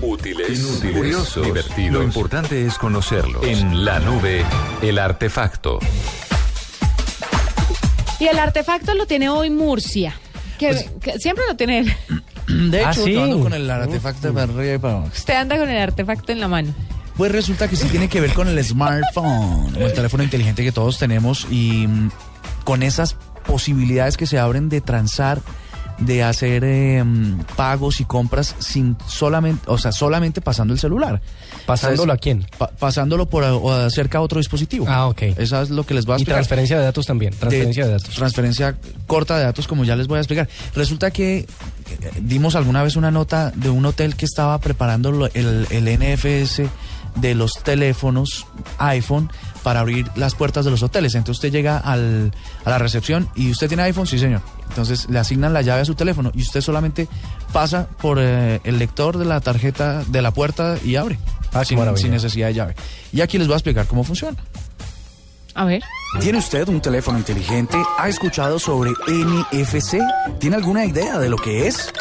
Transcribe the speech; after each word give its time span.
Útiles, 0.00 0.58
Inútiles, 0.58 0.96
curiosos, 0.96 1.44
divertidos. 1.44 1.92
Lo 1.94 2.02
importante 2.02 2.64
es 2.64 2.78
conocerlos. 2.78 3.42
En 3.44 3.84
la 3.84 3.98
nube, 3.98 4.44
el 4.82 4.98
artefacto. 4.98 5.78
Y 8.20 8.26
el 8.26 8.38
artefacto 8.38 8.94
lo 8.94 9.06
tiene 9.06 9.28
hoy 9.28 9.50
Murcia. 9.50 10.14
Que, 10.58 10.68
Pues 10.68 10.90
que 11.00 11.18
siempre 11.18 11.44
lo 11.48 11.56
tiene 11.56 11.80
él. 11.80 11.92
De 12.70 12.78
hecho, 12.80 12.88
Ah, 12.88 12.94
¿sí? 12.94 13.12
yo 13.12 13.22
ando 13.24 13.40
con 13.40 13.52
el 13.54 13.70
artefacto 13.70 14.32
para 14.32 14.44
arriba 14.52 14.74
y 14.74 14.78
para 14.78 14.94
abajo. 14.94 15.10
Usted 15.14 15.34
anda 15.34 15.58
con 15.58 15.68
el 15.68 15.78
artefacto 15.82 16.32
en 16.32 16.40
la 16.40 16.48
mano. 16.48 16.74
Pues 17.16 17.32
resulta 17.32 17.68
que 17.68 17.76
sí 17.76 17.88
tiene 17.88 18.08
que 18.08 18.20
ver 18.20 18.32
con 18.32 18.46
el 18.48 18.64
smartphone, 18.64 19.74
o 19.76 19.86
el 19.86 19.92
teléfono 19.92 20.22
inteligente 20.22 20.62
que 20.62 20.70
todos 20.72 20.98
tenemos 20.98 21.46
y 21.50 21.86
mm, 21.88 22.10
con 22.64 22.82
esas 22.84 23.16
posibilidades 23.46 24.16
que 24.16 24.26
se 24.26 24.38
abren 24.38 24.68
de 24.68 24.80
transar, 24.80 25.40
de 25.98 26.22
hacer 26.22 26.62
eh, 26.64 27.02
mm, 27.04 27.40
pagos 27.56 28.00
y 28.00 28.04
compras 28.04 28.54
sin 28.60 28.96
solamente, 29.08 29.62
o 29.66 29.78
sea, 29.78 29.90
solamente 29.92 30.40
pasando 30.40 30.72
el 30.72 30.78
celular. 30.80 31.20
¿Pasándolo 31.66 32.12
a 32.12 32.16
quién? 32.16 32.46
Pa- 32.56 32.68
pasándolo 32.70 33.26
por 33.28 33.44
a- 33.44 33.54
o 33.54 33.70
acerca 33.72 34.18
a 34.18 34.20
otro 34.20 34.38
dispositivo. 34.38 34.86
Ah, 34.88 35.08
ok. 35.08 35.22
Eso 35.36 35.60
es 35.60 35.70
lo 35.70 35.84
que 35.84 35.94
les 35.94 36.04
voy 36.06 36.14
a 36.14 36.16
Y 36.16 36.22
explicar. 36.22 36.36
transferencia 36.36 36.78
de 36.78 36.84
datos 36.84 37.04
también. 37.06 37.34
Transferencia 37.34 37.86
de, 37.86 37.92
datos. 37.92 38.14
Transferencia 38.14 38.76
corta 39.06 39.36
de 39.38 39.44
datos, 39.44 39.66
como 39.66 39.84
ya 39.84 39.96
les 39.96 40.06
voy 40.06 40.18
a 40.18 40.20
explicar. 40.20 40.48
Resulta 40.74 41.10
que 41.10 41.38
eh, 41.38 41.46
dimos 42.22 42.54
alguna 42.54 42.82
vez 42.82 42.96
una 42.96 43.10
nota 43.10 43.50
de 43.54 43.68
un 43.70 43.84
hotel 43.84 44.14
que 44.14 44.24
estaba 44.24 44.58
preparando 44.58 45.26
el, 45.34 45.66
el 45.70 45.98
NFS 45.98 46.62
de 47.16 47.34
los 47.34 47.54
teléfonos 47.64 48.46
iPhone 48.78 49.30
para 49.62 49.80
abrir 49.80 50.10
las 50.16 50.34
puertas 50.34 50.64
de 50.64 50.70
los 50.70 50.82
hoteles. 50.82 51.14
Entonces 51.14 51.38
usted 51.38 51.52
llega 51.52 51.78
al, 51.78 52.32
a 52.64 52.70
la 52.70 52.78
recepción 52.78 53.28
y 53.34 53.50
usted 53.50 53.68
tiene 53.68 53.82
iPhone, 53.84 54.06
sí 54.06 54.18
señor. 54.18 54.42
Entonces 54.68 55.08
le 55.08 55.18
asignan 55.18 55.52
la 55.52 55.62
llave 55.62 55.82
a 55.82 55.84
su 55.84 55.94
teléfono 55.94 56.30
y 56.34 56.42
usted 56.42 56.60
solamente 56.60 57.08
pasa 57.52 57.88
por 58.00 58.18
eh, 58.20 58.60
el 58.64 58.78
lector 58.78 59.18
de 59.18 59.24
la 59.24 59.40
tarjeta 59.40 60.04
de 60.04 60.22
la 60.22 60.32
puerta 60.32 60.76
y 60.84 60.96
abre. 60.96 61.18
Ah, 61.52 61.64
sin, 61.64 61.78
sin 61.96 62.10
necesidad 62.10 62.48
de 62.48 62.54
llave. 62.54 62.76
Y 63.12 63.22
aquí 63.22 63.38
les 63.38 63.46
voy 63.46 63.54
a 63.54 63.56
explicar 63.56 63.86
cómo 63.86 64.04
funciona. 64.04 64.36
A 65.54 65.64
ver. 65.64 65.82
¿Tiene 66.20 66.38
usted 66.38 66.68
un 66.68 66.80
teléfono 66.80 67.18
inteligente? 67.18 67.76
¿Ha 67.98 68.08
escuchado 68.08 68.58
sobre 68.58 68.92
NFC? 69.08 69.98
¿Tiene 70.38 70.56
alguna 70.56 70.84
idea 70.84 71.18
de 71.18 71.28
lo 71.28 71.36
que 71.36 71.66
es? 71.66 71.92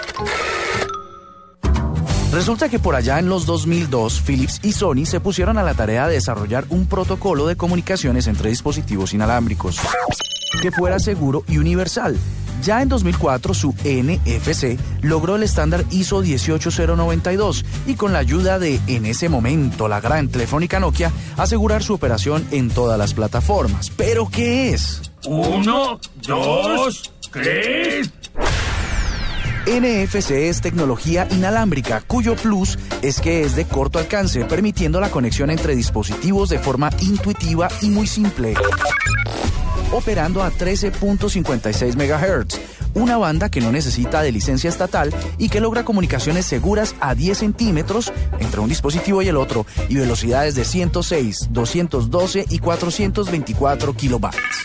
Resulta 2.32 2.68
que 2.70 2.78
por 2.80 2.96
allá 2.96 3.20
en 3.20 3.30
los 3.30 3.46
2002, 3.46 4.22
Philips 4.22 4.60
y 4.62 4.74
Sony 4.74 5.06
se 5.06 5.20
pusieron 5.20 5.58
a 5.58 5.64
la 5.64 5.74
tarea 5.74 6.08
de 6.08 6.16
desarrollar 6.16 6.66
un 6.70 6.86
protocolo 6.86 7.48
de 7.48 7.56
comunicaciones 7.56 8.28
entre 8.28 8.50
dispositivos 8.50 9.14
inalámbricos 9.14 9.80
que 10.62 10.72
fuera 10.72 11.00
seguro 11.00 11.44
y 11.48 11.58
universal. 11.58 12.18
Ya 12.64 12.82
en 12.82 12.90
2004 12.90 13.54
su 13.54 13.74
NFC 13.84 14.80
logró 15.02 15.36
el 15.36 15.44
estándar 15.44 15.86
ISO 15.92 16.22
18092 16.22 17.66
y 17.86 17.96
con 17.96 18.14
la 18.14 18.20
ayuda 18.20 18.58
de, 18.58 18.80
en 18.88 19.06
ese 19.06 19.30
momento, 19.30 19.88
la 19.88 20.02
gran 20.02 20.28
telefónica 20.28 20.80
Nokia, 20.80 21.12
asegurar 21.38 21.84
su 21.84 21.94
operación 21.94 22.48
en 22.52 22.70
todas 22.70 22.98
las 22.98 23.14
plataformas. 23.14 23.92
¿Pero 23.96 24.28
qué 24.30 24.74
es? 24.74 25.02
Uno, 25.28 26.00
dos, 26.28 27.12
tres. 27.32 28.12
NFC 29.68 30.32
es 30.32 30.62
tecnología 30.62 31.28
inalámbrica, 31.30 32.02
cuyo 32.08 32.38
plus 32.38 32.80
es 33.02 33.20
que 33.20 33.42
es 33.42 33.58
de 33.58 33.66
corto 33.66 34.00
alcance, 34.00 34.46
permitiendo 34.46 35.02
la 35.02 35.12
conexión 35.12 35.50
entre 35.50 35.76
dispositivos 35.76 36.48
de 36.48 36.58
forma 36.58 36.90
intuitiva 37.02 37.68
y 37.82 37.90
muy 37.90 38.08
simple. 38.08 38.54
Operando 39.92 40.42
a 40.42 40.54
13.56 40.54 41.96
MHz, 41.98 42.60
una 42.94 43.18
banda 43.18 43.50
que 43.50 43.60
no 43.60 43.74
necesita 43.74 44.22
de 44.22 44.32
licencia 44.32 44.70
estatal 44.70 45.14
y 45.38 45.50
que 45.50 45.60
logra 45.60 45.84
comunicaciones 45.84 46.46
seguras 46.46 46.96
a 47.02 47.14
10 47.14 47.38
centímetros 47.38 48.14
entre 48.40 48.62
un 48.62 48.70
dispositivo 48.70 49.22
y 49.22 49.28
el 49.28 49.36
otro 49.36 49.66
y 49.90 49.96
velocidades 49.96 50.56
de 50.56 50.64
106, 50.64 51.50
212 51.52 52.46
y 52.50 52.60
424 52.60 53.94
kilobytes. 53.96 54.64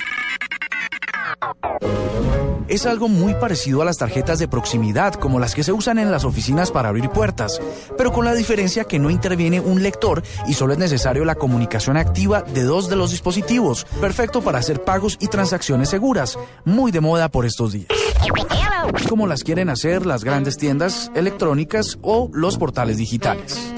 Es 2.72 2.86
algo 2.86 3.06
muy 3.06 3.34
parecido 3.34 3.82
a 3.82 3.84
las 3.84 3.98
tarjetas 3.98 4.38
de 4.38 4.48
proximidad, 4.48 5.12
como 5.12 5.38
las 5.38 5.54
que 5.54 5.62
se 5.62 5.72
usan 5.72 5.98
en 5.98 6.10
las 6.10 6.24
oficinas 6.24 6.70
para 6.70 6.88
abrir 6.88 7.10
puertas, 7.10 7.60
pero 7.98 8.12
con 8.12 8.24
la 8.24 8.32
diferencia 8.32 8.84
que 8.84 8.98
no 8.98 9.10
interviene 9.10 9.60
un 9.60 9.82
lector 9.82 10.22
y 10.48 10.54
solo 10.54 10.72
es 10.72 10.78
necesario 10.78 11.26
la 11.26 11.34
comunicación 11.34 11.98
activa 11.98 12.40
de 12.40 12.62
dos 12.62 12.88
de 12.88 12.96
los 12.96 13.10
dispositivos, 13.10 13.84
perfecto 14.00 14.40
para 14.40 14.60
hacer 14.60 14.82
pagos 14.82 15.18
y 15.20 15.26
transacciones 15.26 15.90
seguras, 15.90 16.38
muy 16.64 16.92
de 16.92 17.02
moda 17.02 17.28
por 17.28 17.44
estos 17.44 17.72
días. 17.72 18.01
Como 19.08 19.26
las 19.26 19.44
quieren 19.44 19.68
hacer 19.68 20.06
las 20.06 20.24
grandes 20.24 20.56
tiendas 20.56 21.10
electrónicas 21.14 21.98
o 22.02 22.30
los 22.32 22.56
portales 22.56 22.96
digitales. 22.96 23.72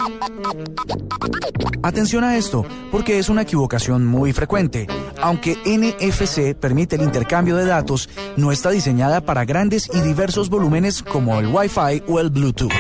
Atención 1.82 2.24
a 2.24 2.36
esto, 2.36 2.64
porque 2.90 3.18
es 3.18 3.28
una 3.28 3.42
equivocación 3.42 4.06
muy 4.06 4.32
frecuente. 4.32 4.86
Aunque 5.20 5.56
NFC 5.66 6.54
permite 6.54 6.96
el 6.96 7.02
intercambio 7.02 7.56
de 7.56 7.66
datos, 7.66 8.08
no 8.36 8.52
está 8.52 8.70
diseñada 8.70 9.20
para 9.20 9.44
grandes 9.44 9.90
y 9.92 10.00
diversos 10.00 10.48
volúmenes 10.48 11.02
como 11.02 11.38
el 11.38 11.46
Wi-Fi 11.48 12.04
o 12.08 12.20
el 12.20 12.30
Bluetooth. 12.30 12.72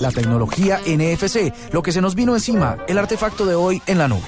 La 0.00 0.10
tecnología 0.10 0.80
NFC, 0.86 1.52
lo 1.72 1.82
que 1.82 1.92
se 1.92 2.00
nos 2.00 2.14
vino 2.14 2.34
encima, 2.34 2.78
el 2.88 2.98
artefacto 2.98 3.46
de 3.46 3.54
hoy 3.54 3.82
en 3.86 3.98
la 3.98 4.08
nube. 4.08 4.26